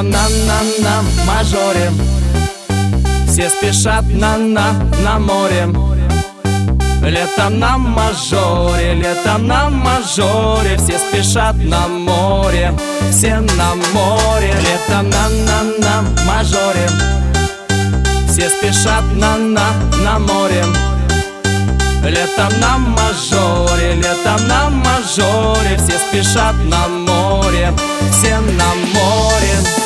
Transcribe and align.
Летом 0.00 0.12
на-на-на 0.12 1.02
мажоре. 1.26 1.92
Все 3.28 3.50
спешат 3.50 4.04
на-на 4.08 4.72
на 5.04 5.18
море. 5.18 5.68
Летом 7.02 7.58
на 7.58 7.76
мажоре, 7.76 8.94
летом 8.94 9.46
на 9.46 9.68
мажоре. 9.68 10.78
Все 10.78 10.98
спешат 10.98 11.56
на 11.56 11.86
море, 11.86 12.72
все 13.10 13.40
на 13.40 13.74
море. 13.92 14.54
Летом 14.62 15.10
на-на-на 15.10 16.02
мажоре. 16.26 16.88
Все 18.26 18.48
спешат 18.48 19.04
на-на 19.12 19.66
на 20.02 20.18
море. 20.18 20.64
Летом 22.04 22.58
на 22.58 22.78
мажоре, 22.78 23.96
летом 23.96 24.48
на 24.48 24.70
мажоре. 24.70 25.76
Все 25.76 25.98
спешат 25.98 26.54
на 26.64 26.88
море, 26.88 27.70
все 28.10 28.38
на 28.38 28.74
море 28.94 29.79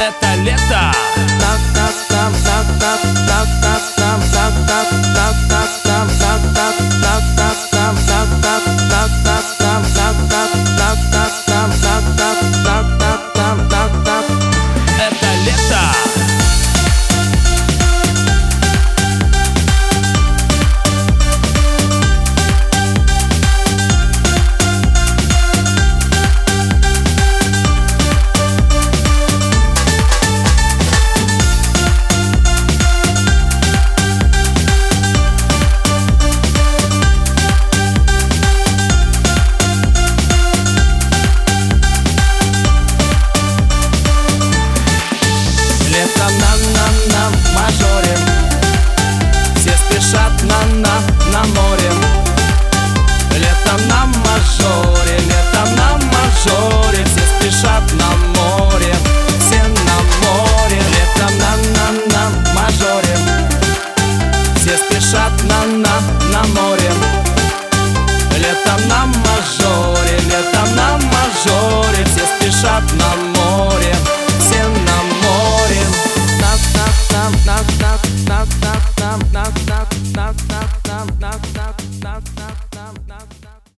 Это 0.00 0.34
лето! 0.36 1.27
Летом 68.68 68.88
на 68.88 69.06
мажоре, 69.06 70.18
летом 70.26 70.76
на 70.76 70.98
мажоре 70.98 72.04
Все 72.04 72.26
спешат 72.26 72.82
на 72.92 73.16
море, 73.16 73.94